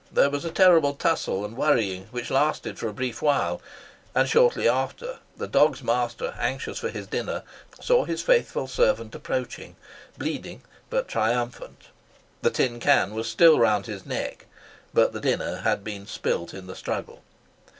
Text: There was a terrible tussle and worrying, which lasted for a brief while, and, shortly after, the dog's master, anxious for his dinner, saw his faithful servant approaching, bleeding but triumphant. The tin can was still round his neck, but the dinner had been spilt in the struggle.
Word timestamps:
There 0.11 0.31
was 0.31 0.43
a 0.43 0.49
terrible 0.49 0.95
tussle 0.95 1.45
and 1.45 1.55
worrying, 1.55 2.07
which 2.09 2.31
lasted 2.31 2.79
for 2.79 2.87
a 2.87 2.91
brief 2.93 3.21
while, 3.21 3.61
and, 4.15 4.27
shortly 4.27 4.67
after, 4.67 5.19
the 5.37 5.45
dog's 5.45 5.83
master, 5.83 6.33
anxious 6.39 6.79
for 6.79 6.89
his 6.89 7.05
dinner, 7.05 7.43
saw 7.79 8.05
his 8.05 8.23
faithful 8.23 8.67
servant 8.67 9.13
approaching, 9.13 9.75
bleeding 10.17 10.63
but 10.89 11.07
triumphant. 11.07 11.89
The 12.41 12.49
tin 12.49 12.79
can 12.79 13.13
was 13.13 13.29
still 13.29 13.59
round 13.59 13.85
his 13.85 14.03
neck, 14.03 14.47
but 14.91 15.13
the 15.13 15.21
dinner 15.21 15.57
had 15.57 15.83
been 15.83 16.07
spilt 16.07 16.51
in 16.51 16.65
the 16.65 16.75
struggle. 16.75 17.21